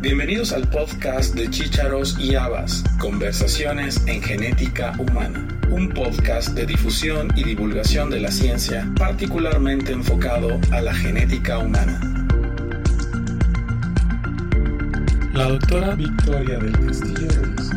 [0.00, 7.32] Bienvenidos al podcast de Chícharos y Habas, Conversaciones en Genética Humana, un podcast de difusión
[7.34, 12.00] y divulgación de la ciencia particularmente enfocado a la genética humana.
[15.32, 17.70] La doctora Victoria del Castillo Ruiz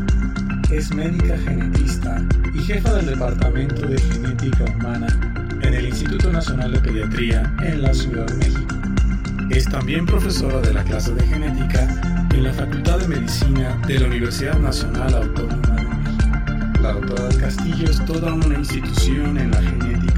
[0.70, 5.08] es médica genetista y jefa del Departamento de Genética Humana
[5.64, 8.76] en el Instituto Nacional de Pediatría en la Ciudad de México.
[9.50, 12.11] Es también profesora de la clase de genética
[12.42, 16.82] en la Facultad de Medicina de la Universidad Nacional Autónoma de México.
[16.82, 19.62] La doctora del Castillo es toda una institución en la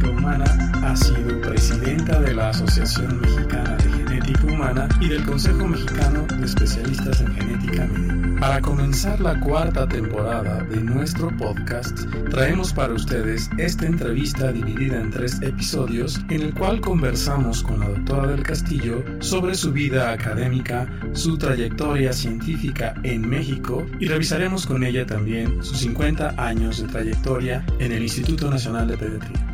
[0.09, 0.45] humana.
[0.83, 6.45] Ha sido presidenta de la Asociación Mexicana de Genética Humana y del Consejo Mexicano de
[6.45, 8.23] Especialistas en Genética Médica.
[8.39, 11.97] Para comenzar la cuarta temporada de nuestro podcast,
[12.29, 17.87] traemos para ustedes esta entrevista dividida en tres episodios en el cual conversamos con la
[17.87, 24.83] doctora del Castillo sobre su vida académica, su trayectoria científica en México y revisaremos con
[24.83, 29.52] ella también sus 50 años de trayectoria en el Instituto Nacional de Pediatría.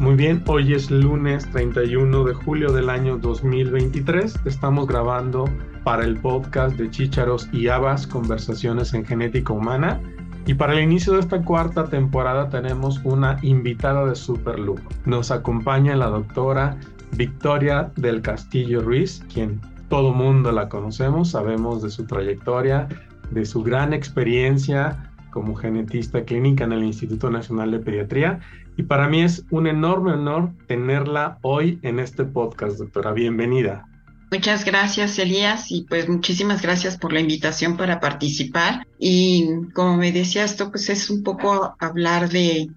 [0.00, 4.34] Muy bien, hoy es lunes 31 de julio del año 2023.
[4.46, 5.44] Estamos grabando
[5.84, 10.00] para el podcast de Chícharos y Habas, Conversaciones en Genética Humana.
[10.46, 14.88] Y para el inicio de esta cuarta temporada tenemos una invitada de super lujo.
[15.04, 16.78] Nos acompaña la doctora
[17.12, 22.88] Victoria del Castillo Ruiz, quien todo mundo la conocemos, sabemos de su trayectoria,
[23.32, 28.40] de su gran experiencia como genetista clínica en el Instituto Nacional de Pediatría
[28.76, 33.12] y para mí es un enorme honor tenerla hoy en este podcast, doctora.
[33.12, 33.86] Bienvenida.
[34.32, 38.86] Muchas gracias, Elías, y pues muchísimas gracias por la invitación para participar.
[38.98, 42.68] Y como me decía esto, pues es un poco hablar de,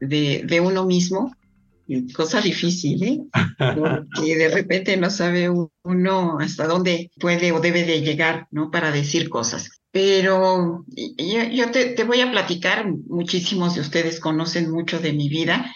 [0.00, 1.34] de, de uno mismo,
[2.14, 3.20] cosa difícil, ¿eh?
[3.58, 5.50] Porque de repente no sabe
[5.82, 8.70] uno hasta dónde puede o debe de llegar, ¿no?
[8.70, 9.82] Para decir cosas.
[9.94, 10.84] Pero
[11.16, 15.72] yo, te, voy a platicar, muchísimos de ustedes conocen mucho de mi vida.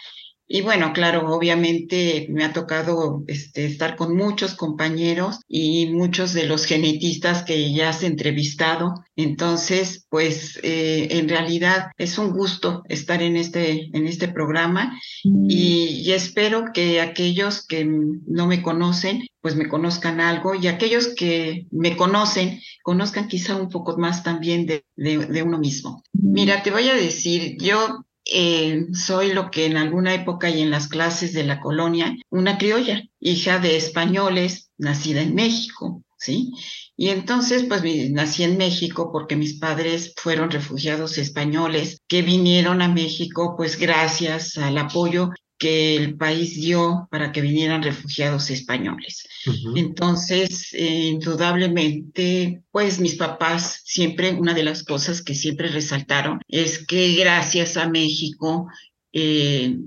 [0.51, 6.47] Y bueno, claro, obviamente me ha tocado este, estar con muchos compañeros y muchos de
[6.47, 8.95] los genetistas que ya has entrevistado.
[9.15, 16.01] Entonces, pues eh, en realidad es un gusto estar en este, en este programa y,
[16.03, 21.67] y espero que aquellos que no me conocen, pues me conozcan algo y aquellos que
[21.69, 26.03] me conocen, conozcan quizá un poco más también de, de, uno mismo.
[26.13, 30.71] Mira, te voy a decir, yo eh, soy lo que en alguna época y en
[30.71, 36.51] las clases de la colonia, una criolla, hija de españoles, nacida en México, ¿sí?
[36.95, 37.81] Y entonces, pues
[38.11, 44.57] nací en México porque mis padres fueron refugiados españoles que vinieron a México, pues gracias
[44.57, 49.27] al apoyo que el país dio para que vinieran refugiados españoles.
[49.75, 56.85] Entonces, eh, indudablemente, pues mis papás siempre, una de las cosas que siempre resaltaron es
[56.87, 58.67] que gracias a México,
[59.11, 59.77] eh,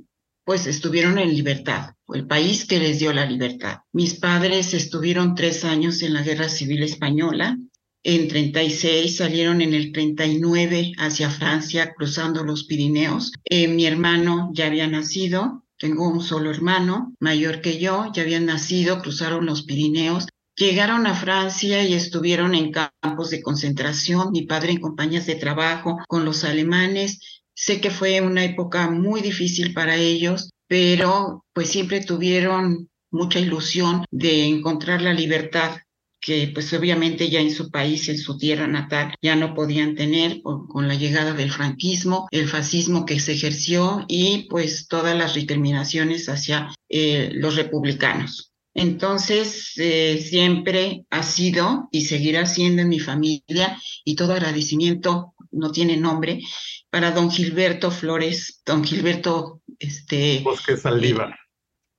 [0.44, 3.78] pues estuvieron en libertad, el país que les dio la libertad.
[3.92, 7.56] Mis padres estuvieron tres años en la Guerra Civil Española,
[8.04, 13.30] en 36, salieron en el 39 hacia Francia, cruzando los Pirineos.
[13.44, 18.46] Eh, mi hermano ya había nacido, tengo un solo hermano, mayor que yo, ya habían
[18.46, 24.70] nacido, cruzaron los Pirineos, llegaron a Francia y estuvieron en campos de concentración, mi padre
[24.70, 27.42] en compañías de trabajo con los alemanes.
[27.52, 34.04] Sé que fue una época muy difícil para ellos, pero pues siempre tuvieron mucha ilusión
[34.12, 35.78] de encontrar la libertad
[36.22, 40.40] que pues obviamente ya en su país, en su tierra natal, ya no podían tener
[40.40, 46.28] con, la llegada del franquismo, el fascismo que se ejerció y pues todas las recriminaciones
[46.28, 48.52] hacia eh, los republicanos.
[48.72, 55.72] Entonces, eh, siempre ha sido y seguirá siendo en mi familia y todo agradecimiento no
[55.72, 56.40] tiene nombre
[56.88, 60.40] para don Gilberto Flores, don Gilberto, este...
[60.44, 61.36] Bosque Saldívar.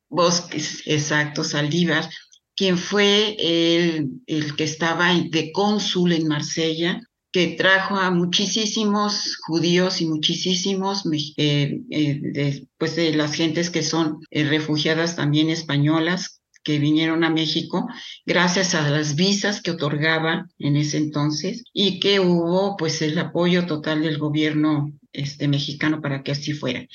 [0.09, 2.09] Bosques, exacto, Saldívar,
[2.55, 7.01] quien fue el, el que estaba de cónsul en Marsella,
[7.33, 11.03] que trajo a muchísimos judíos y muchísimos,
[11.37, 17.23] eh, eh, de, pues de las gentes que son eh, refugiadas también españolas, que vinieron
[17.23, 17.87] a México
[18.25, 23.65] gracias a las visas que otorgaba en ese entonces y que hubo pues el apoyo
[23.65, 26.85] total del gobierno este mexicano para que así fuera.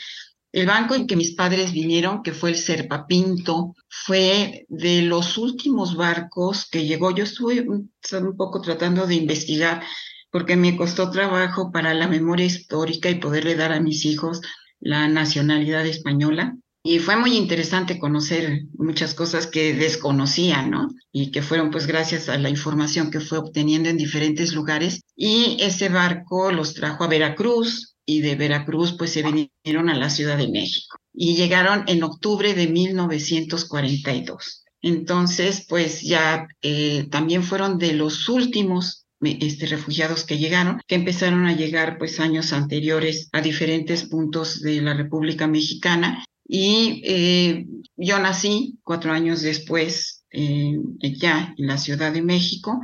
[0.51, 5.95] El banco en que mis padres vinieron, que fue el Serpapinto, fue de los últimos
[5.95, 7.15] barcos que llegó.
[7.15, 7.93] Yo estuve un,
[8.37, 9.83] poco tratando de investigar
[10.31, 14.41] porque me costó trabajo para la memoria histórica y poderle dar a mis hijos
[14.81, 16.57] la nacionalidad española.
[16.85, 20.89] y fue muy interesante conocer muchas cosas que desconocía, ¿no?
[21.13, 25.03] Y que fueron pues gracias a la información que fue obteniendo en diferentes lugares.
[25.15, 30.09] Y ese barco los trajo a Veracruz y de Veracruz pues se vinieron a la
[30.09, 34.65] Ciudad de México y llegaron en octubre de 1942.
[34.81, 41.45] Entonces, pues ya eh, también fueron de los últimos este, refugiados que llegaron, que empezaron
[41.45, 47.67] a llegar pues años anteriores a diferentes puntos de la República Mexicana y eh,
[47.97, 52.81] yo nací cuatro años después eh, ya en la Ciudad de México.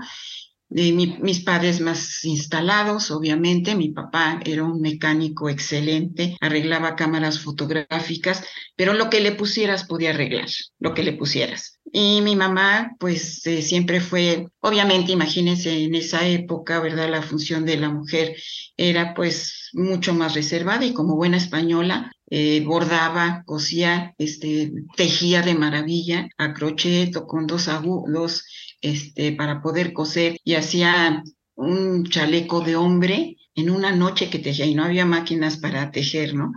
[0.77, 3.77] Eh, mis padres más instalados, obviamente.
[3.77, 8.45] Mi papá era un mecánico excelente, arreglaba cámaras fotográficas,
[8.75, 10.49] pero lo que le pusieras podía arreglar,
[10.81, 11.79] lo que le pusieras.
[11.93, 17.09] Y mi mamá, pues siempre fue, obviamente, imagínense en esa época, ¿verdad?
[17.09, 18.35] La función de la mujer
[18.77, 25.55] era pues mucho más reservada y como buena española, eh, bordaba, cosía, este, tejía de
[25.55, 28.45] maravilla a crochet con dos agudos
[28.85, 34.67] este, para poder coser y hacía un chaleco de hombre en una noche que tejía
[34.67, 36.53] y no había máquinas para tejer, ¿no?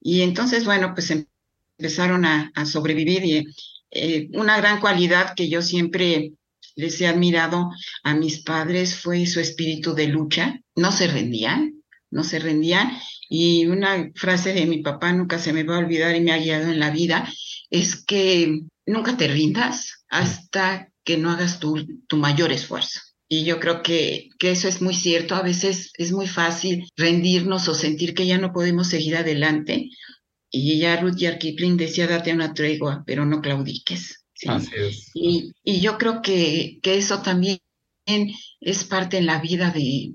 [0.00, 1.12] Y entonces, bueno, pues
[1.78, 3.46] empezaron a, sobrevivir y
[3.90, 6.32] eh, una gran cualidad que yo siempre
[6.76, 7.70] les he admirado
[8.04, 12.96] a mis padres fue su espíritu de lucha, no se rendían, no se rendían
[13.28, 16.38] y una frase de mi papá nunca se me va a olvidar y me ha
[16.38, 17.30] guiado en la vida,
[17.68, 23.00] es que nunca te rindas hasta que no hagas tu, tu mayor esfuerzo.
[23.28, 25.34] Y yo creo que, que, eso es muy cierto.
[25.34, 29.88] A veces es muy fácil rendirnos o sentir que ya no podemos seguir adelante.
[30.50, 34.24] Y ya Ruth Kipling decía, date una tregua, pero no claudiques.
[34.46, 35.10] Así es.
[35.14, 37.58] Y, y yo creo que, que eso también
[38.60, 40.12] es parte en la vida de,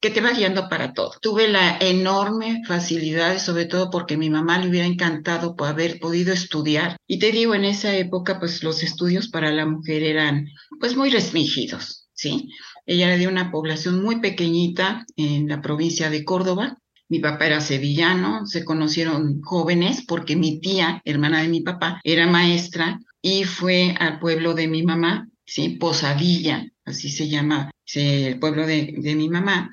[0.00, 1.12] que te va guiando para todo.
[1.20, 6.96] Tuve la enorme facilidad, sobre todo porque mi mamá le hubiera encantado haber podido estudiar.
[7.06, 10.46] Y te digo, en esa época, pues los estudios para la mujer eran
[10.78, 12.48] pues muy restringidos, ¿sí?
[12.86, 16.78] Ella era de una población muy pequeñita en la provincia de Córdoba.
[17.08, 22.26] Mi papá era sevillano, se conocieron jóvenes porque mi tía, hermana de mi papá, era
[22.26, 25.70] maestra y fue al pueblo de mi mamá, ¿sí?
[25.70, 29.70] Posadilla, así se llama el pueblo de, de mi mamá,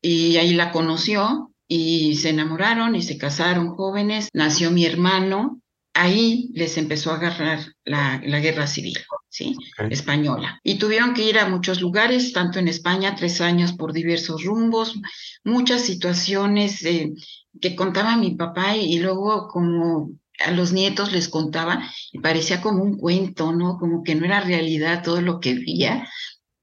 [0.00, 5.60] y ahí la conoció y se enamoraron y se casaron jóvenes, nació mi hermano,
[5.96, 8.98] ahí les empezó a agarrar la, la guerra civil,
[9.28, 9.56] ¿sí?
[9.90, 10.60] Española.
[10.62, 14.94] Y tuvieron que ir a muchos lugares, tanto en España, tres años por diversos rumbos,
[15.42, 17.12] muchas situaciones eh,
[17.60, 20.10] que contaba mi papá y, y, luego como
[20.44, 21.82] a los nietos les contaba
[22.12, 23.78] y parecía como un cuento, ¿no?
[23.78, 26.06] Como que no era realidad todo lo que veía,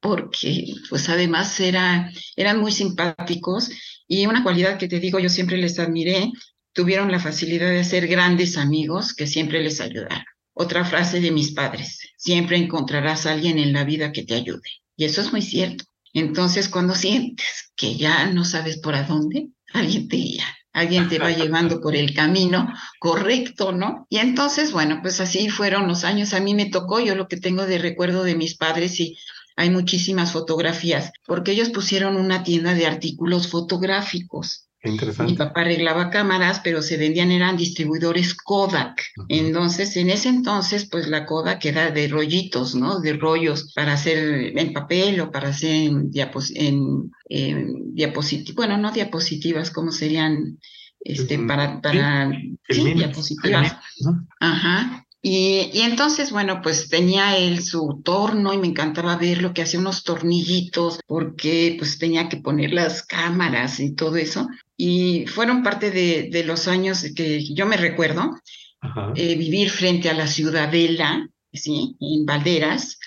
[0.03, 3.69] porque pues además era, eran muy simpáticos
[4.05, 6.29] y una cualidad que te digo, yo siempre les admiré,
[6.73, 10.25] tuvieron la facilidad de ser grandes amigos que siempre les ayudaron.
[10.53, 14.69] Otra frase de mis padres, siempre encontrarás a alguien en la vida que te ayude.
[14.97, 15.85] Y eso es muy cierto.
[16.11, 21.17] Entonces, cuando sientes que ya no sabes por a dónde, alguien te guía, alguien te
[21.17, 24.05] va llevando por el camino correcto, ¿no?
[24.09, 26.33] Y entonces, bueno, pues así fueron los años.
[26.33, 29.17] A mí me tocó, yo lo que tengo de recuerdo de mis padres y
[29.55, 34.67] hay muchísimas fotografías, porque ellos pusieron una tienda de artículos fotográficos.
[34.85, 35.31] Interesante.
[35.31, 39.01] Mi papá arreglaba cámaras, pero se vendían, eran distribuidores Kodak.
[39.29, 43.00] Entonces, en ese entonces, pues la Kodak era de rollitos, ¿no?
[43.00, 47.12] De rollos para hacer en papel o para hacer en,
[47.93, 50.60] diapositivas, bueno, no diapositivas, ¿cómo serían?
[51.00, 52.31] Este, para, para,
[52.69, 53.75] sí, diapositivas.
[54.39, 55.05] Ajá.
[55.25, 59.62] Y, y, entonces, bueno, pues tenía él su torno y me encantaba ver lo que
[59.62, 64.50] hacía unos tornillitos porque pues tenía que poner las cámaras y todo eso.
[64.75, 68.36] Y fueron parte de, de los años que yo me recuerdo
[69.15, 71.96] eh, vivir frente a la ciudadela, ¿sí?
[72.00, 73.00] En Valderas.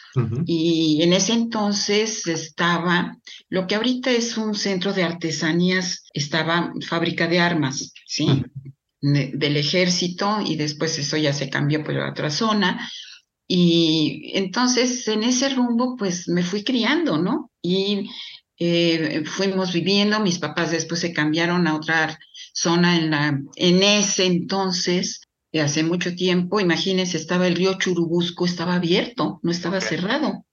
[0.47, 3.19] Y en ese entonces estaba,
[3.51, 8.43] lo que ahorita es un centro de artesanías, estaba fábrica de armas, ¿sí?
[9.13, 12.91] Del ejército y después eso ya se cambió por otra zona.
[13.49, 17.51] Y entonces en ese rumbo pues me fui criando, ¿no?
[17.63, 18.11] Y
[18.59, 22.19] eh, fuimos viviendo, mis papás después se cambiaron a otra
[22.53, 25.21] zona en, la, en ese entonces,
[25.53, 30.45] de hace mucho tiempo, imagínense, estaba el río Churubusco, estaba abierto, no estaba cerrado.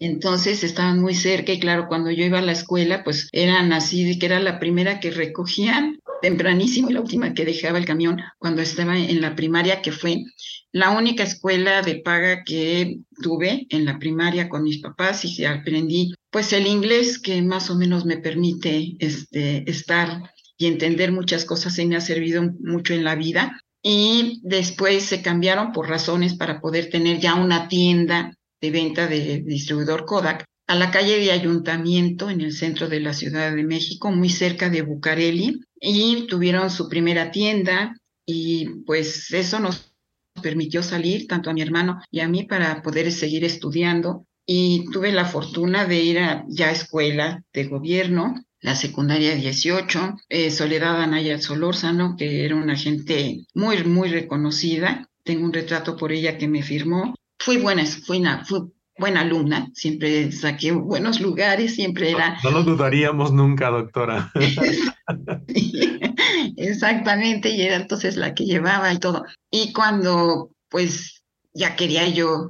[0.00, 4.04] Entonces estaban muy cerca y claro, cuando yo iba a la escuela, pues eran así
[4.04, 8.18] de que era la primera que recogían tempranísimo y la última que dejaba el camión
[8.38, 10.24] cuando estaba en la primaria, que fue
[10.72, 16.14] la única escuela de paga que tuve en la primaria con mis papás y aprendí
[16.30, 21.78] pues el inglés que más o menos me permite este, estar y entender muchas cosas
[21.78, 23.60] y me ha servido mucho en la vida.
[23.82, 29.42] Y después se cambiaron por razones para poder tener ya una tienda de venta de
[29.44, 34.10] distribuidor Kodak a la calle de Ayuntamiento en el centro de la Ciudad de México,
[34.12, 39.92] muy cerca de Bucareli, y tuvieron su primera tienda y pues eso nos
[40.40, 45.12] permitió salir tanto a mi hermano y a mí para poder seguir estudiando y tuve
[45.12, 51.40] la fortuna de ir a ya escuela de gobierno, la secundaria 18, eh, Soledad Anaya
[51.40, 55.08] Solórzano, que era una gente muy, muy reconocida.
[55.24, 57.14] Tengo un retrato por ella que me firmó.
[57.38, 62.38] Fui buena, fui, una, fui buena alumna, siempre saqué buenos lugares, siempre era...
[62.44, 64.30] No, lo dudaríamos nunca, doctora.
[66.56, 69.24] Exactamente, y era entonces la que llevaba y todo.
[69.50, 71.22] Y cuando pues
[71.54, 72.48] ya quería yo,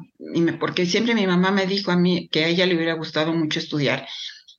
[0.60, 3.58] porque siempre mi mamá me dijo a mí que a ella le hubiera gustado mucho
[3.58, 4.06] estudiar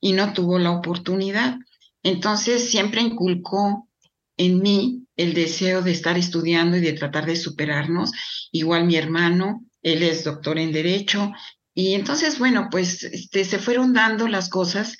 [0.00, 1.56] y no tuvo la oportunidad.
[2.02, 3.88] Entonces siempre inculcó
[4.36, 8.12] en mí el deseo de estar estudiando y de tratar de superarnos.
[8.52, 11.32] Igual mi hermano, él es doctor en Derecho.
[11.74, 14.96] Y entonces, bueno, pues este, se fueron dando las cosas.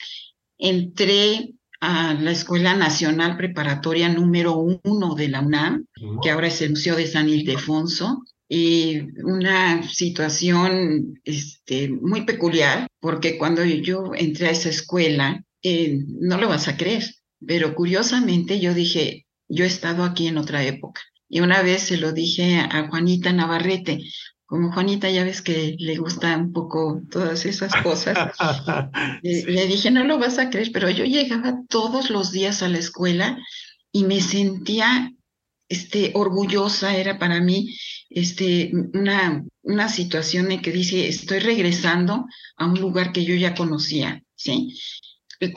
[0.59, 5.87] Entré a la Escuela Nacional Preparatoria número uno de la UNAM,
[6.23, 13.39] que ahora es el Museo de San Ildefonso y una situación este, muy peculiar, porque
[13.39, 17.05] cuando yo entré a esa escuela, eh, no lo vas a creer,
[17.47, 21.01] pero curiosamente yo dije, yo he estado aquí en otra época.
[21.29, 24.01] Y una vez se lo dije a Juanita Navarrete,
[24.47, 28.17] como Juanita ya ves que le gusta un poco todas esas cosas,
[29.23, 32.79] le dije, no lo vas a creer, pero yo llegaba todos los días a la
[32.79, 33.39] escuela
[33.91, 35.13] y me sentía
[35.69, 37.75] este, orgullosa, era para mí
[38.11, 43.55] este, una, una situación en que dice, estoy regresando a un lugar que yo ya
[43.55, 44.79] conocía, ¿sí?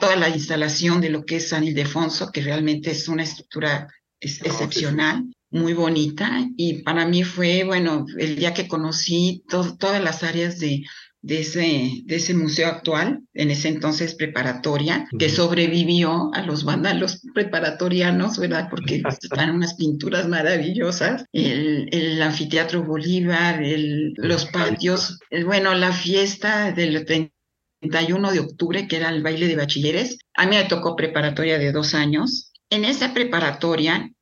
[0.00, 3.88] Toda la instalación de lo que es San Ildefonso, que realmente es una estructura
[4.20, 10.58] excepcional, muy bonita, y para mí fue, bueno, el día que conocí todas las áreas
[10.58, 10.82] de,
[11.20, 17.22] de ese, de ese museo actual, en ese entonces preparatoria, que sobrevivió a los vándalos
[17.34, 18.68] preparatorianos, ¿verdad?
[18.70, 26.72] Porque están unas pinturas maravillosas, el, el anfiteatro Bolívar, el, los patios, bueno, la fiesta
[26.72, 31.58] del 31 de octubre, que era el baile de bachilleres, a mí me tocó preparatoria
[31.58, 32.52] de dos años.
[32.70, 34.12] En esa preparatoria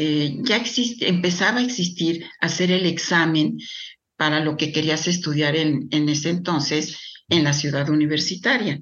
[0.00, 0.62] eh, ya
[1.00, 3.58] empezaba a existir hacer el examen
[4.16, 6.96] para lo que querías estudiar en, en ese entonces
[7.28, 8.78] en la ciudad universitaria.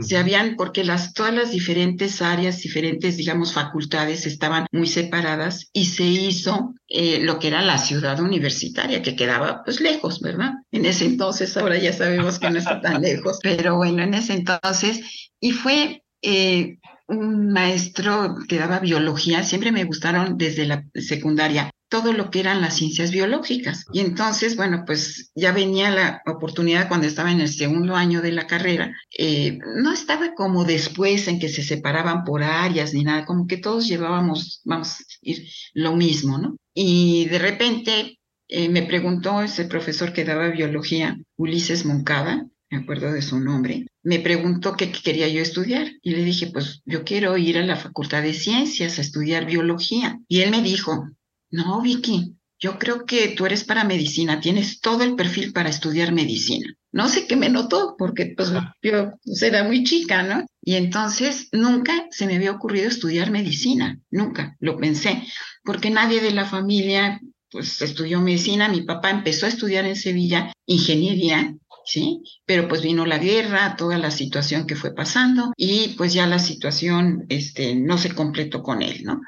[0.00, 5.84] Se habían, porque las, todas las diferentes áreas, diferentes, digamos, facultades estaban muy separadas y
[5.84, 10.52] se hizo eh, lo que era la ciudad universitaria, que quedaba pues lejos, ¿verdad?
[10.72, 14.32] En ese entonces, ahora ya sabemos que no está tan lejos, pero bueno, en ese
[14.32, 21.70] entonces, y fue eh, un maestro que daba biología, siempre me gustaron desde la secundaria
[21.94, 23.84] todo lo que eran las ciencias biológicas.
[23.92, 28.32] Y entonces, bueno, pues ya venía la oportunidad cuando estaba en el segundo año de
[28.32, 28.92] la carrera.
[29.16, 33.58] Eh, no estaba como después en que se separaban por áreas ni nada, como que
[33.58, 34.96] todos llevábamos, vamos
[35.74, 36.56] lo mismo, ¿no?
[36.74, 38.18] Y de repente
[38.48, 43.86] eh, me preguntó ese profesor que daba biología, Ulises Moncada, me acuerdo de su nombre,
[44.04, 47.76] me preguntó qué quería yo estudiar y le dije, pues yo quiero ir a la
[47.76, 50.20] Facultad de Ciencias a estudiar biología.
[50.28, 51.08] Y él me dijo,
[51.50, 56.12] no, Vicky, yo creo que tú eres para medicina, tienes todo el perfil para estudiar
[56.12, 56.66] medicina.
[56.92, 58.50] No sé qué me notó, porque pues,
[58.82, 60.46] yo pues, era muy chica, ¿no?
[60.62, 65.24] Y entonces nunca se me había ocurrido estudiar medicina, nunca lo pensé,
[65.64, 67.20] porque nadie de la familia
[67.54, 71.54] pues estudió medicina, mi papá empezó a estudiar en Sevilla ingeniería,
[71.84, 72.22] ¿sí?
[72.46, 76.38] Pero pues vino la guerra, toda la situación que fue pasando y pues ya la
[76.38, 79.20] situación este, no se completó con él, ¿no?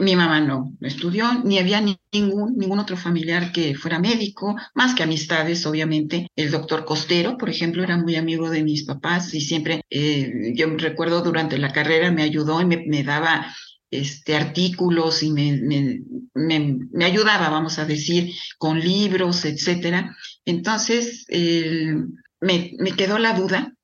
[0.00, 1.80] Mi mamá no, estudió, ni había
[2.12, 6.28] ningún, ningún otro familiar que fuera médico, más que amistades, obviamente.
[6.36, 10.68] El doctor Costero, por ejemplo, era muy amigo de mis papás y siempre, eh, yo
[10.76, 13.52] recuerdo durante la carrera me ayudó y me, daba
[13.90, 15.52] este, artículos y me,
[16.34, 20.16] me, me, ayudaba, vamos a decir, con libros, etcétera.
[20.44, 23.74] Entonces, me, me, quedó la duda,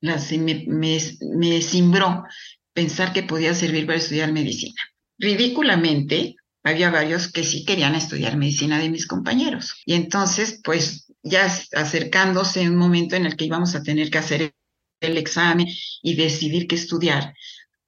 [0.00, 0.98] la, me, me,
[1.36, 2.24] me simbró
[2.72, 4.80] pensar que podía servir para estudiar medicina
[5.20, 9.74] ridículamente, había varios que sí querían estudiar medicina de mis compañeros.
[9.84, 11.44] Y entonces, pues ya
[11.76, 14.54] acercándose un momento en el que íbamos a tener que hacer
[15.00, 15.68] el examen
[16.02, 17.34] y decidir qué estudiar,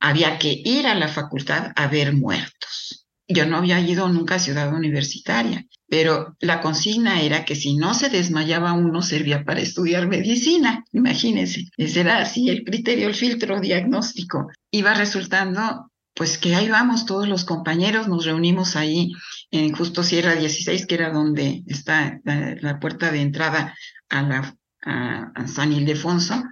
[0.02, 3.06] había que ir a la facultad a ver muertos.
[3.28, 7.94] Yo no había ido nunca a ciudad universitaria, pero la consigna era que si no
[7.94, 10.85] se desmayaba uno servía para estudiar medicina.
[10.92, 14.49] Imagínense, ese era así el criterio, el filtro diagnóstico.
[14.73, 19.12] Iba resultando pues que ahí vamos todos los compañeros, nos reunimos ahí
[19.50, 23.75] en justo Sierra 16, que era donde está la, puerta de entrada
[24.11, 26.42] a, la, a, San Ildefonso.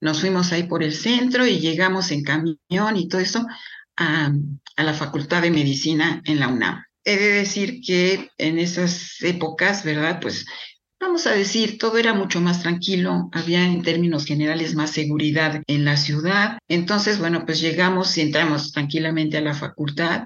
[0.00, 3.46] Nos fuimos ahí por el centro y llegamos en camión y todo eso
[3.96, 4.32] a,
[4.76, 6.82] a la Facultad de Medicina en la UNAM.
[7.04, 10.20] He de decir que en esas épocas, ¿verdad?
[10.20, 10.46] Pues
[11.00, 15.84] vamos a decir, todo era mucho más tranquilo, había en términos generales más seguridad en
[15.84, 16.58] la ciudad.
[16.68, 20.24] Entonces, bueno, pues llegamos y entramos tranquilamente a la facultad,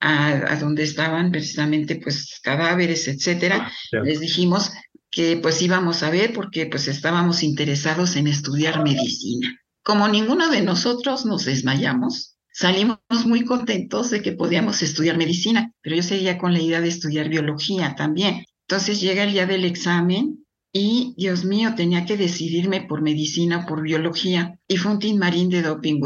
[0.00, 3.70] a, donde estaban precisamente pues cadáveres, etcétera.
[3.92, 4.72] Ah, Les dijimos
[5.12, 9.60] que pues íbamos a ver porque pues estábamos interesados en estudiar medicina.
[9.84, 15.96] Como ninguno de nosotros nos desmayamos, salimos muy contentos de que podíamos estudiar medicina, pero
[15.96, 18.44] yo seguía con la idea de estudiar biología también.
[18.66, 23.66] Entonces llega el día del examen y, Dios mío, tenía que decidirme por medicina o
[23.66, 24.58] por biología.
[24.66, 26.00] Y fue un tin marín de doping,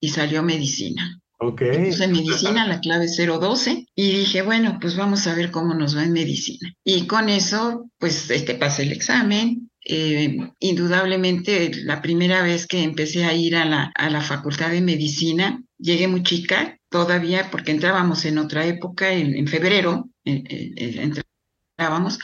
[0.00, 1.19] y salió medicina.
[1.42, 1.62] Ok.
[1.86, 6.04] Puse medicina, la clave 012, y dije, bueno, pues vamos a ver cómo nos va
[6.04, 6.70] en medicina.
[6.84, 9.70] Y con eso, pues, este, pasé el examen.
[9.82, 14.82] Eh, indudablemente, la primera vez que empecé a ir a la, a la facultad de
[14.82, 22.18] medicina, llegué muy chica, todavía, porque entrábamos en otra época, en, febrero, entrábamos,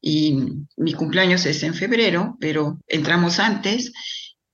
[0.00, 0.38] y
[0.76, 3.92] mi cumpleaños es en febrero, pero entramos antes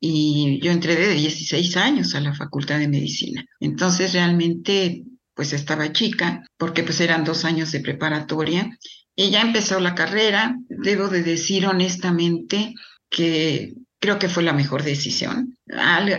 [0.07, 3.43] y yo entré de 16 años a la Facultad de Medicina.
[3.59, 8.69] Entonces realmente pues estaba chica porque pues eran dos años de preparatoria
[9.17, 10.59] y ya empezó la carrera.
[10.69, 12.75] Debo de decir honestamente
[13.09, 15.57] que creo que fue la mejor decisión.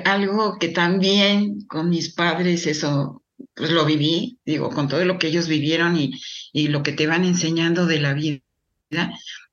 [0.05, 3.21] algo que también con mis padres eso
[3.53, 6.19] pues lo viví, digo, con todo lo que ellos vivieron y,
[6.53, 8.41] y lo que te van enseñando de la vida,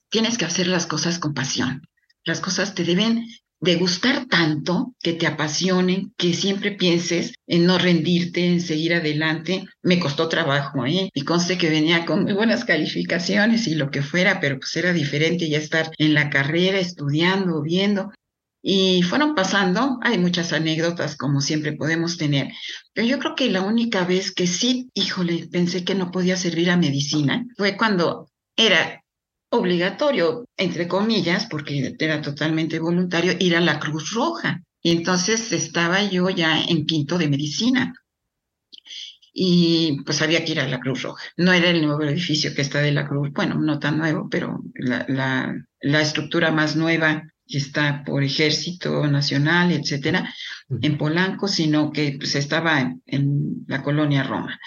[0.08, 1.82] tienes que hacer las cosas con pasión.
[2.24, 3.26] Las cosas te deben
[3.62, 9.64] de gustar tanto, que te apasionen, que siempre pienses en no rendirte, en seguir adelante.
[9.82, 11.10] Me costó trabajo, ¿eh?
[11.14, 14.92] Y conste que venía con muy buenas calificaciones y lo que fuera, pero pues era
[14.92, 18.10] diferente ya estar en la carrera, estudiando, viendo.
[18.64, 22.48] Y fueron pasando, hay muchas anécdotas como siempre podemos tener,
[22.92, 26.70] pero yo creo que la única vez que sí, híjole, pensé que no podía servir
[26.70, 29.01] a medicina fue cuando era
[29.52, 34.62] obligatorio, entre comillas, porque era totalmente voluntario, ir a la Cruz Roja.
[34.82, 37.92] Y entonces estaba yo ya en quinto de medicina.
[39.32, 41.22] Y pues había que ir a la Cruz Roja.
[41.36, 44.62] No era el nuevo edificio que está de la Cruz, bueno, no tan nuevo, pero
[44.74, 50.32] la, la, la estructura más nueva que está por Ejército Nacional, etcétera,
[50.80, 54.58] en Polanco, sino que pues estaba en, la colonia Roma.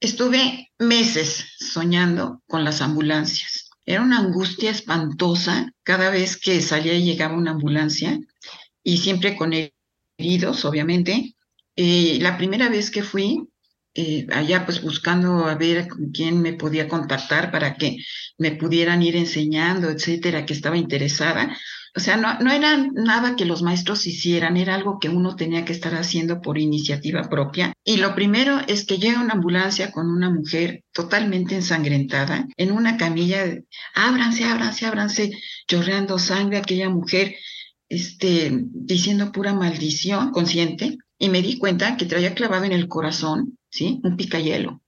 [0.00, 3.68] Estuve meses soñando con las ambulancias.
[3.84, 8.18] Era una angustia espantosa cada vez que salía y llegaba una ambulancia
[8.82, 9.52] y siempre con
[10.16, 11.34] heridos, obviamente.
[11.76, 13.50] Eh, la primera vez que fui,
[13.94, 17.98] eh, allá pues buscando a ver quién me podía contactar para que
[18.38, 21.54] me pudieran ir enseñando, etcétera, que estaba interesada,
[21.96, 25.64] o sea, no, no era nada que los maestros hicieran, era algo que uno tenía
[25.64, 27.72] que estar haciendo por iniciativa propia.
[27.84, 32.96] Y lo primero es que llega una ambulancia con una mujer totalmente ensangrentada en una
[32.96, 33.44] camilla,
[33.94, 35.30] ábranse, ábranse, ábranse,
[35.66, 37.34] chorreando sangre, aquella mujer
[37.88, 40.96] este, diciendo pura maldición consciente.
[41.18, 44.00] Y me di cuenta que traía clavado en el corazón, ¿sí?
[44.04, 44.80] Un picayelo.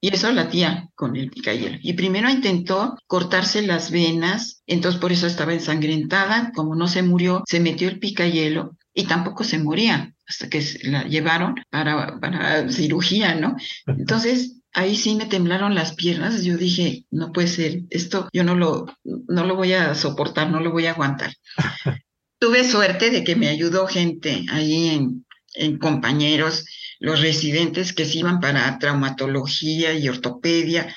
[0.00, 1.78] Y eso latía con el picayelo.
[1.82, 6.52] Y primero intentó cortarse las venas, entonces por eso estaba ensangrentada.
[6.54, 11.04] Como no se murió, se metió el picayelo y tampoco se moría hasta que la
[11.04, 13.56] llevaron para, para cirugía, ¿no?
[13.86, 16.42] Entonces ahí sí me temblaron las piernas.
[16.42, 20.60] Yo dije, no puede ser, esto yo no lo, no lo voy a soportar, no
[20.60, 21.32] lo voy a aguantar.
[22.38, 26.66] Tuve suerte de que me ayudó gente ahí en, en compañeros
[26.98, 30.94] los residentes que se iban para traumatología y ortopedia,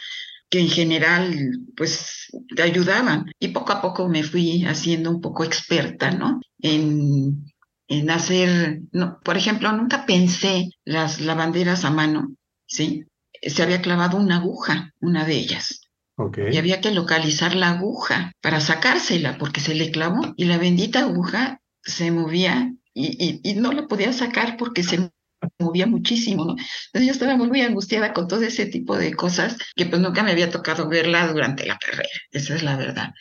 [0.50, 3.32] que en general pues te ayudaban.
[3.40, 6.40] Y poco a poco me fui haciendo un poco experta, ¿no?
[6.60, 7.46] En,
[7.88, 12.36] en hacer, no, por ejemplo, nunca pensé las lavanderas a mano,
[12.66, 13.06] ¿sí?
[13.42, 15.82] Se había clavado una aguja, una de ellas.
[16.16, 16.54] Okay.
[16.54, 21.00] Y había que localizar la aguja para sacársela, porque se le clavó y la bendita
[21.00, 25.12] aguja se movía y, y, y no la podía sacar porque se
[25.58, 26.52] movía muchísimo, ¿no?
[26.52, 30.24] Entonces yo estaba muy, muy angustiada con todo ese tipo de cosas que pues nunca
[30.24, 33.14] me había tocado verla durante la carrera, esa es la verdad.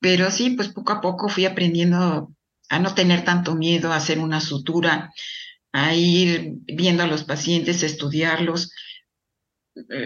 [0.00, 2.32] Pero sí, pues poco a poco fui aprendiendo
[2.68, 5.10] a no tener tanto miedo, a hacer una sutura,
[5.72, 8.72] a ir viendo a los pacientes, estudiarlos, eh,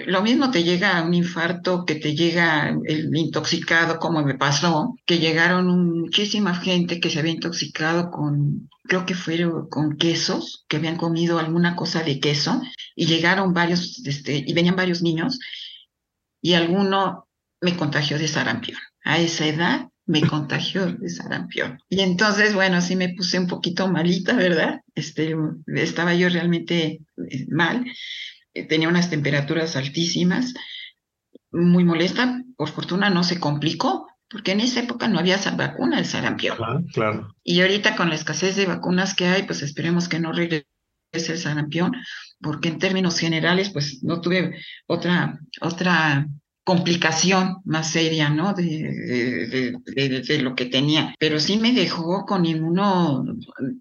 [0.06, 5.18] lo mismo te llega un infarto que te llega el intoxicado, como me pasó, que
[5.18, 10.96] llegaron muchísima gente que se había intoxicado con, creo que fueron con quesos, que habían
[10.96, 12.61] comido alguna cosa de queso.
[12.94, 15.38] y llegaron varios, este, y venían varios niños,
[16.42, 17.28] y alguno
[17.61, 18.78] me contagió de sarampión.
[19.04, 21.78] A esa edad me contagió de sarampión.
[21.88, 24.80] Y entonces, bueno, sí me puse un poquito malita, ¿verdad?
[24.94, 25.35] Este,
[25.74, 27.92] estaba yo realmente eh, mal, eh,
[28.52, 30.54] tenía unas temperaturas altísimas,
[31.50, 36.06] muy molesta, por fortuna no se complicó, porque en esa época no había vacuna del
[36.06, 36.56] sarampión.
[36.92, 37.34] claro.
[37.44, 40.66] Y ahorita con la escasez de vacunas que hay, pues esperemos que no regrese
[41.12, 41.92] el sarampión,
[42.40, 46.26] porque en términos generales, pues no tuve otra, otra
[46.64, 48.55] complicación más seria, ¿no?
[48.55, 51.14] De, de, lo que tenía.
[51.18, 53.25] Pero sí me dejó con inmuno,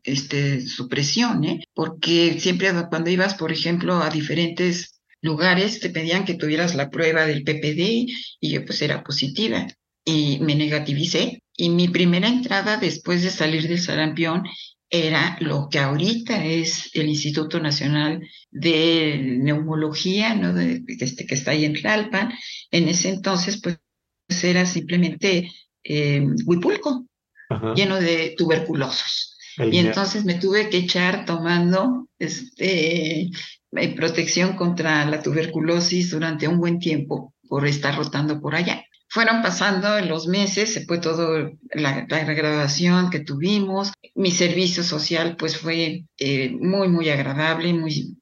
[0.04, 1.64] este, supresión, ¿eh?
[1.74, 7.26] Porque siempre cuando ibas, por ejemplo, a diferentes lugares, te pedían que tuvieras la prueba
[7.26, 8.08] del PPD
[8.40, 9.68] y yo pues era positiva
[10.04, 11.44] y me negativicé.
[11.56, 14.44] Y mi primera entrada después de salir del sarampión
[14.92, 20.54] era lo que ahorita es el Instituto Nacional de Neumología, ¿no?
[20.54, 22.34] De, este, que está ahí en Tlalpan.
[22.72, 23.80] En ese entonces, pues,
[24.44, 25.50] era simplemente
[25.84, 27.08] eh, Huipulco,
[27.76, 29.38] lleno de tuberculosos.
[29.58, 33.30] y entonces me tuve que echar tomando este,
[33.72, 39.42] eh, protección contra la tuberculosis durante un buen tiempo por estar rotando por allá fueron
[39.42, 43.92] pasando los meses, se fue todo la, graduación que tuvimos.
[44.16, 48.18] Mi servicio social pues fue eh, muy, muy agradable, muy,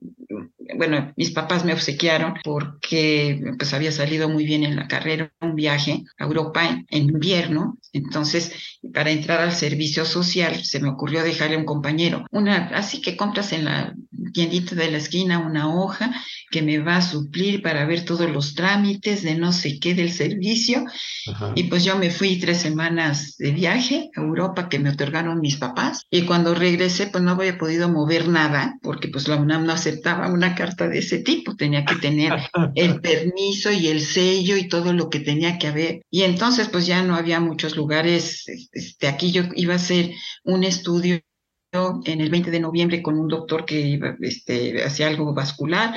[0.79, 5.55] bueno, mis papás me obsequiaron porque pues había salido muy bien en la carrera, un
[5.55, 7.77] viaje a Europa en, invierno.
[7.91, 8.53] Entonces,
[8.93, 13.17] para entrar al servicio social, se me ocurrió dejarle a un compañero una, así que
[13.17, 13.93] compras en la
[14.31, 16.13] tiendita de la esquina una hoja
[16.49, 20.13] que me va a suplir para ver todos los trámites de no sé qué del
[20.13, 20.85] servicio.
[21.55, 25.57] Y pues yo me fui tres semanas de viaje a Europa que me otorgaron mis
[25.57, 26.05] papás.
[26.09, 30.31] Y cuando regresé, pues no había podido mover nada porque pues la UNAM no aceptaba
[30.31, 32.33] una carta de ese tipo, tenía que tener
[32.75, 36.01] el permiso y el sello y todo lo que tenía que haber.
[36.09, 40.11] Y entonces pues ya no había muchos lugares, este, aquí yo iba a hacer
[40.43, 41.19] un estudio
[41.71, 45.95] en el 20 de noviembre con un doctor que este, hacía algo vascular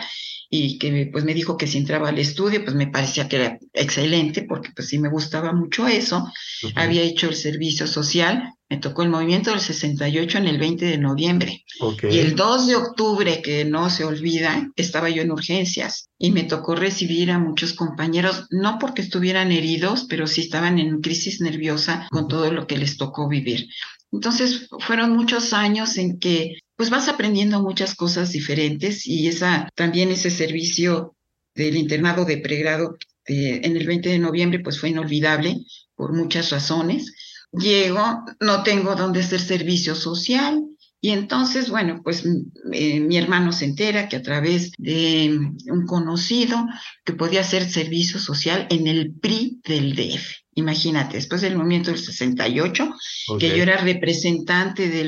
[0.54, 3.58] y que pues me dijo que si entraba al estudio, pues me parecía que era
[3.72, 6.30] excelente, porque pues sí me gustaba mucho eso.
[6.74, 10.98] Había hecho el servicio social, me tocó el movimiento del 68 en el 20 de
[10.98, 11.64] noviembre.
[12.10, 16.44] Y el 2 de octubre, que no se olvida, estaba yo en urgencias y me
[16.44, 22.08] tocó recibir a muchos compañeros, no porque estuvieran heridos, pero sí estaban en crisis nerviosa
[22.10, 23.68] con todo lo que les tocó vivir.
[24.12, 30.11] Entonces fueron muchos años en que pues vas aprendiendo muchas cosas diferentes y esa también
[30.11, 31.16] ese servicio
[31.54, 35.58] del internado de pregrado en el 20 de noviembre pues fue inolvidable
[35.94, 37.14] por muchas razones.
[37.52, 40.62] Llego, no tengo dónde hacer servicio social,
[41.04, 42.24] y entonces, bueno, pues
[42.72, 46.64] eh, mi hermano se entera que a través de un conocido
[47.04, 50.41] que podía hacer servicio social en el PRI del DF.
[50.54, 52.94] Imagínate, después del movimiento del 68,
[53.38, 55.04] que yo era representante de,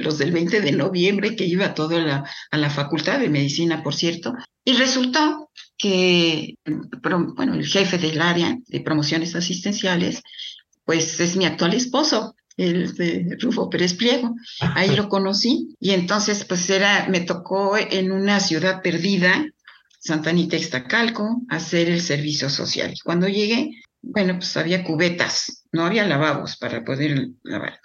[0.00, 3.82] los del 20 de noviembre, que iba todo a la, a la Facultad de Medicina,
[3.82, 4.34] por cierto,
[4.64, 6.54] y resultó que,
[7.02, 10.22] bueno, el jefe del área de promociones asistenciales,
[10.84, 14.34] pues es mi actual esposo, el de Rufo Pérez Pliego.
[14.60, 19.46] Ahí lo conocí y entonces pues era, me tocó en una ciudad perdida,
[19.98, 22.92] Santa Anita Ixtacalco, hacer el servicio social.
[22.92, 23.70] Y cuando llegué,
[24.02, 27.80] bueno, pues había cubetas, no había lavabos para poder lavar.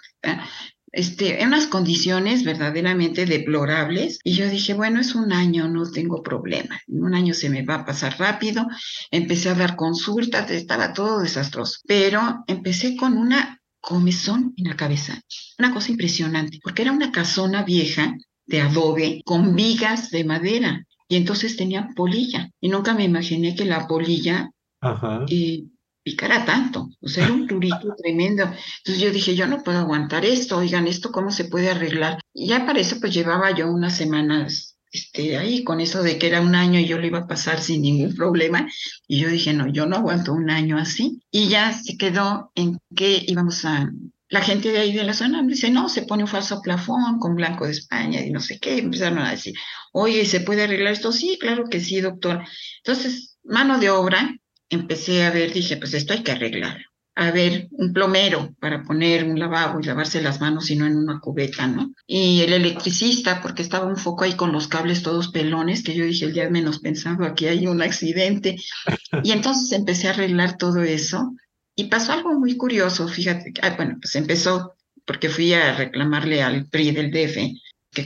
[0.90, 4.18] Este, en unas condiciones verdaderamente deplorables.
[4.24, 6.80] Y yo dije, bueno, es un año, no tengo problema.
[6.88, 8.66] En un año se me va a pasar rápido.
[9.10, 11.80] Empecé a dar consultas, estaba todo desastroso.
[11.86, 15.20] Pero empecé con una comezón en la cabeza.
[15.58, 18.14] Una cosa impresionante, porque era una casona vieja
[18.46, 20.84] de adobe con vigas de madera.
[21.06, 22.50] Y entonces tenía polilla.
[22.60, 24.50] Y nunca me imaginé que la polilla
[24.80, 25.26] Ajá.
[25.28, 25.64] Eh,
[26.08, 28.44] picara tanto, o sea, era un turito tremendo.
[28.44, 32.18] Entonces yo dije, yo no puedo aguantar esto, oigan, ¿esto cómo se puede arreglar?
[32.32, 36.28] Y ya para eso pues llevaba yo unas semanas este, ahí con eso de que
[36.28, 38.66] era un año y yo lo iba a pasar sin ningún problema.
[39.06, 41.20] Y yo dije, no, yo no aguanto un año así.
[41.30, 43.90] Y ya se quedó en que íbamos a...
[44.30, 47.18] La gente de ahí de la zona me dice, no, se pone un falso plafón
[47.18, 48.78] con blanco de España y no sé qué.
[48.78, 49.54] Empezaron a decir,
[49.92, 51.12] oye, ¿se puede arreglar esto?
[51.12, 52.44] Sí, claro que sí, doctor.
[52.84, 54.36] Entonces, mano de obra,
[54.70, 56.78] empecé a ver, dije, pues esto hay que arreglar.
[57.14, 60.96] A ver, un plomero para poner un lavabo y lavarse las manos y no en
[60.96, 61.92] una cubeta, ¿no?
[62.06, 66.04] Y el electricista, porque estaba un foco ahí con los cables todos pelones, que yo
[66.04, 68.56] dije el día menos pensado, aquí hay un accidente.
[69.24, 71.34] Y entonces empecé a arreglar todo eso.
[71.74, 76.68] Y pasó algo muy curioso, fíjate, ah, bueno, pues empezó porque fui a reclamarle al
[76.68, 77.38] PRI del DF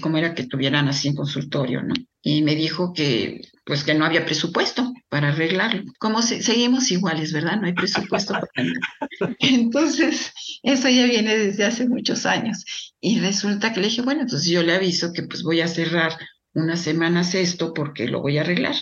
[0.00, 1.94] cómo era que tuvieran así en consultorio, ¿no?
[2.22, 5.84] Y me dijo que pues que no había presupuesto para arreglarlo.
[5.98, 7.60] Como seguimos iguales, ¿verdad?
[7.60, 9.36] No hay presupuesto para nada.
[9.38, 12.64] Entonces, eso ya viene desde hace muchos años.
[13.00, 16.12] Y resulta que le dije, bueno, entonces yo le aviso que pues voy a cerrar
[16.54, 18.74] unas semanas esto porque lo voy a arreglar.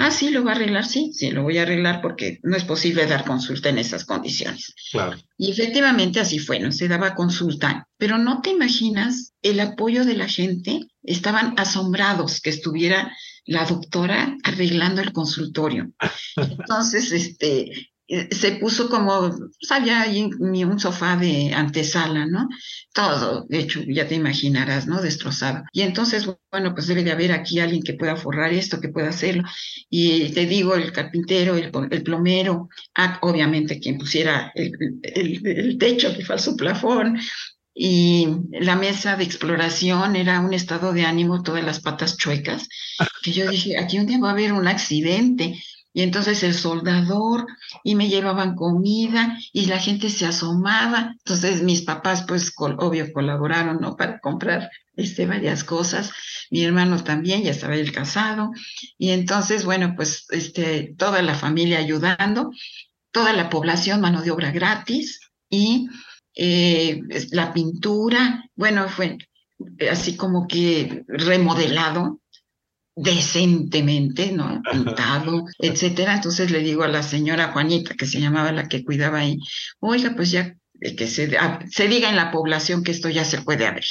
[0.00, 2.64] Ah, sí, lo va a arreglar, sí, sí, lo voy a arreglar porque no es
[2.64, 4.74] posible dar consulta en esas condiciones.
[4.90, 5.16] Claro.
[5.38, 10.16] Y efectivamente así fue, no se daba consulta, pero no te imaginas el apoyo de
[10.16, 13.12] la gente, estaban asombrados que estuviera
[13.44, 15.92] la doctora arreglando el consultorio.
[16.36, 17.70] Entonces, este,
[18.08, 22.48] se puso como, sabía pues, ahí un sofá de antesala, ¿no?
[22.92, 25.02] Todo, de hecho, ya te imaginarás, ¿no?
[25.02, 25.64] Destrozado.
[25.72, 29.08] Y entonces, bueno, pues debe de haber aquí alguien que pueda forrar esto, que pueda
[29.08, 29.42] hacerlo.
[29.90, 36.08] Y te digo, el carpintero, el, plomero, ah, obviamente quien pusiera el, el, el techo,
[36.08, 37.18] el falso plafón,
[37.78, 42.68] y la mesa de exploración era un estado de ánimo, todas las patas chuecas,
[43.22, 45.62] que yo dije, aquí un día va a haber un accidente,
[45.96, 47.46] y entonces el soldador
[47.82, 51.14] y me llevaban comida y la gente se asomaba.
[51.20, 53.96] Entonces mis papás, pues obvio, colaboraron.
[53.96, 56.12] Para comprar este, varias cosas.
[56.50, 58.50] Mi hermano también, ya estaba el casado.
[58.98, 62.50] Y entonces, bueno, pues este, toda la familia ayudando,
[63.10, 65.88] toda la población, mano de obra gratis y
[66.34, 69.16] eh, la pintura, bueno, fue
[69.90, 72.20] así como que remodelado
[72.96, 74.62] decentemente, ¿no?
[74.72, 76.14] Pintado, etcétera.
[76.14, 79.38] Entonces le digo a la señora Juanita, que se llamaba la que cuidaba ahí,
[79.80, 83.42] oiga, pues ya que se, ah, se diga en la población que esto ya se
[83.42, 83.84] puede abrir.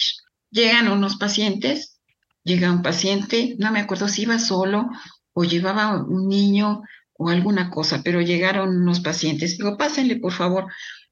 [0.50, 2.00] Llegan unos pacientes,
[2.44, 4.90] llega un paciente, no me acuerdo si iba solo
[5.34, 6.82] o llevaba un niño
[7.18, 9.58] o alguna cosa, pero llegaron unos pacientes.
[9.58, 10.66] Digo, pásenle, por favor.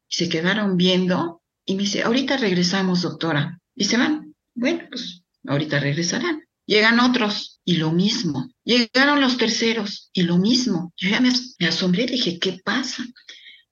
[0.10, 3.60] Y se quedaron viendo y me dice, ahorita regresamos, doctora.
[3.76, 4.34] Y se van.
[4.56, 6.44] Bueno, pues ahorita regresarán.
[6.66, 8.50] Llegan otros y lo mismo.
[8.64, 10.94] Llegaron los terceros y lo mismo.
[10.98, 11.32] Yo ya me,
[11.68, 13.04] asombré, dije, ¿qué pasa?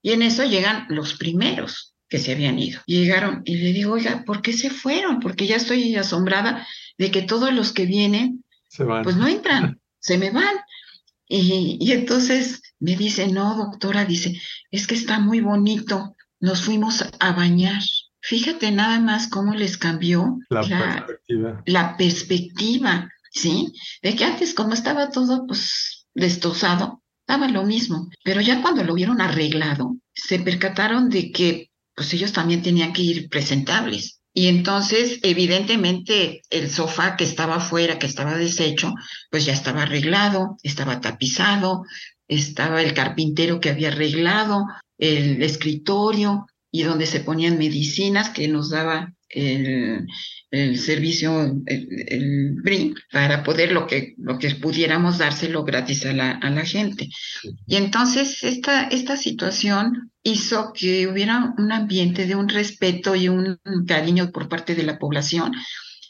[0.02, 2.80] Y en eso llegan los primeros que se habían ido.
[2.86, 5.20] Llegaron y le digo, oiga, ¿por qué se fueron?
[5.20, 6.66] Porque ya estoy asombrada
[6.98, 8.44] de que todos los que vienen,
[8.76, 10.56] pues no entran, se me van.
[11.28, 14.38] Y, y, entonces me dice, no, doctora, dice,
[14.70, 17.80] es que está muy bonito, nos fuimos a bañar.
[18.20, 21.62] Fíjate nada más cómo les cambió la, perspectiva.
[21.66, 23.72] la perspectiva, ¿sí?
[24.02, 28.94] De que antes como estaba todo pues destrozado, estaba lo mismo, pero ya cuando lo
[28.94, 34.20] vieron arreglado, se percataron de que pues ellos también tenían que ir presentables.
[34.34, 38.94] Y entonces, evidentemente, el sofá que estaba afuera, que estaba deshecho,
[39.30, 41.82] pues ya estaba arreglado, estaba tapizado,
[42.28, 44.64] estaba el carpintero que había arreglado,
[44.96, 53.42] el escritorio, y donde se ponían medicinas que nos daba el, servicio, el, BRIN, para
[53.42, 57.08] poder lo que, lo que pudiéramos dárselo gratis a la, a la gente.
[57.66, 63.58] Y entonces esta, esta situación hizo que hubiera un ambiente de un respeto y un
[63.86, 65.52] cariño por parte de la población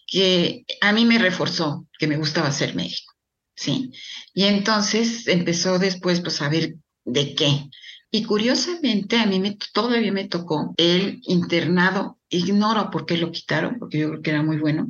[0.06, 3.14] que a mí me reforzó que me gustaba ser médico,
[3.54, 3.92] ¿sí?
[4.34, 7.70] Y entonces empezó después pues a ver de qué.
[8.10, 13.78] Y curiosamente a mí me, todavía me tocó el internado, ignoro por qué lo quitaron,
[13.78, 14.88] porque yo creo que era muy bueno,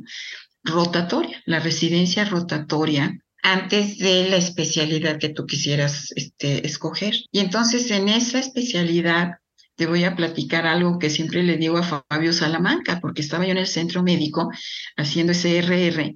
[0.63, 7.13] rotatoria, la residencia rotatoria antes de la especialidad que tú quisieras este, escoger.
[7.31, 9.33] Y entonces en esa especialidad
[9.75, 13.51] te voy a platicar algo que siempre le digo a Fabio Salamanca, porque estaba yo
[13.51, 14.49] en el centro médico
[14.95, 16.15] haciendo ese RR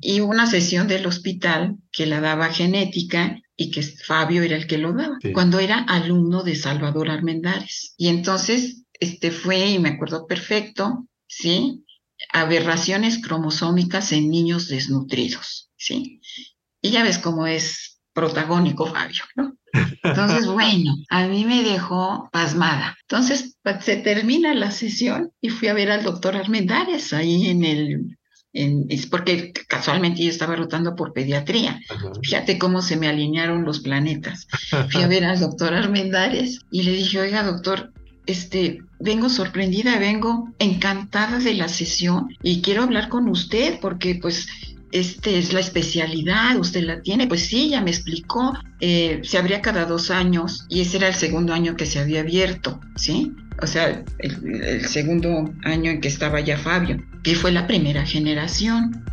[0.00, 4.78] y una sesión del hospital que la daba genética y que Fabio era el que
[4.78, 7.94] lo daba, cuando era alumno de Salvador Armendares.
[7.96, 11.84] Y entonces, este fue, y me acuerdo perfecto, ¿sí?
[12.32, 16.20] Aberraciones cromosómicas en niños desnutridos, ¿sí?
[16.80, 19.56] Y ya ves cómo es protagónico Fabio, ¿no?
[20.02, 22.96] Entonces, bueno, a mí me dejó pasmada.
[23.02, 28.18] Entonces, se termina la sesión y fui a ver al doctor Armendares ahí en el
[28.52, 31.80] es porque casualmente yo estaba rotando por pediatría.
[32.22, 34.46] Fíjate cómo se me alinearon los planetas.
[34.90, 37.92] Fui a ver al doctor Armendares y le dije, oiga, doctor,
[38.28, 44.48] este, vengo sorprendida, vengo encantada de la sesión y quiero hablar con usted porque pues
[44.92, 49.62] este es la especialidad, usted la tiene, pues sí, ya me explicó, eh, se abría
[49.62, 53.32] cada dos años y ese era el segundo año que se había abierto, ¿sí?
[53.62, 59.04] O sea, el, segundo año en que estaba ya Fabio, que fue la primera generación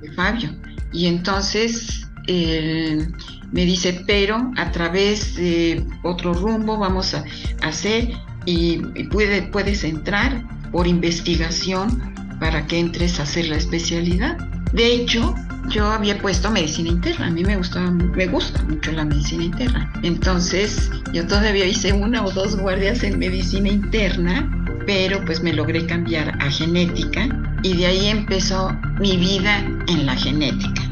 [0.00, 0.50] de Fabio.
[0.92, 7.24] Y entonces me dice, pero a través de otro rumbo vamos a
[7.62, 8.12] hacer
[8.44, 8.78] y,
[9.10, 14.36] puede, puedes entrar por investigación para que entres a hacer la especialidad.
[14.72, 15.34] De hecho,
[15.68, 19.92] yo había puesto medicina interna, a mí me gustaba, me gusta mucho la medicina interna.
[20.02, 24.50] Entonces, yo todavía hice una o dos guardias en medicina interna,
[24.86, 27.28] pero pues me logré cambiar a genética
[27.62, 30.91] y de ahí empezó mi vida en la genética.